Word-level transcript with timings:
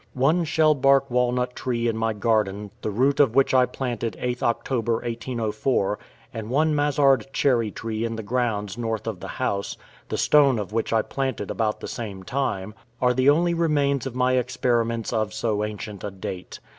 One 0.15 0.45
shellbark 0.45 1.11
walnut 1.11 1.55
tree 1.55 1.87
in 1.87 1.95
my 1.95 2.13
garden, 2.13 2.71
the 2.81 2.89
root 2.89 3.19
of 3.19 3.35
which 3.35 3.53
I 3.53 3.67
planted 3.67 4.17
8th 4.19 4.41
October, 4.41 4.93
1804, 4.93 5.99
and 6.33 6.49
one 6.49 6.73
Mazzard 6.73 7.27
cherry 7.33 7.69
tree 7.69 8.03
in 8.03 8.15
the 8.15 8.23
grounds 8.23 8.79
north 8.79 9.05
of 9.05 9.19
the 9.19 9.27
house, 9.37 9.77
the 10.09 10.17
stone 10.17 10.57
of 10.57 10.71
which 10.73 10.91
I 10.91 11.03
planted 11.03 11.51
about 11.51 11.81
the 11.81 11.87
same 11.87 12.23
time, 12.23 12.73
are 12.99 13.13
the 13.13 13.29
only 13.29 13.53
remains 13.53 14.07
of 14.07 14.15
my 14.15 14.37
experiments 14.37 15.13
of 15.13 15.35
so 15.35 15.63
ancient 15.63 16.03
a 16.03 16.09
date. 16.09 16.59